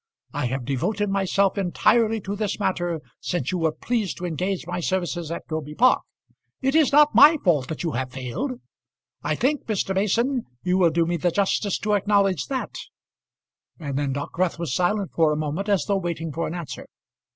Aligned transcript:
I 0.33 0.47
have 0.47 0.65
devoted 0.65 1.11
myself 1.11 1.59
entirely 1.59 2.19
to 2.21 2.35
this 2.35 2.59
matter 2.59 3.01
since 3.19 3.51
you 3.51 3.59
were 3.59 3.71
pleased 3.71 4.17
to 4.17 4.25
engage 4.25 4.65
my 4.65 4.79
services 4.79 5.29
at 5.29 5.45
Groby 5.45 5.75
Park. 5.75 5.99
It 6.59 6.73
is 6.73 6.91
not 6.91 7.13
by 7.13 7.33
my 7.33 7.37
fault 7.43 7.67
that 7.67 7.83
you 7.83 7.91
have 7.91 8.11
failed. 8.11 8.53
I 9.21 9.35
think, 9.35 9.65
Mr. 9.67 9.93
Mason, 9.93 10.45
you 10.63 10.79
will 10.79 10.89
do 10.89 11.05
me 11.05 11.17
the 11.17 11.29
justice 11.29 11.77
to 11.77 11.93
acknowledge 11.93 12.47
that." 12.47 12.73
And 13.79 13.95
then 13.95 14.11
Dockwrath 14.11 14.57
was 14.57 14.73
silent 14.73 15.11
for 15.13 15.31
a 15.31 15.37
moment, 15.37 15.69
as 15.69 15.85
though 15.85 15.97
waiting 15.99 16.31
for 16.33 16.47
an 16.47 16.55
answer. 16.55 16.87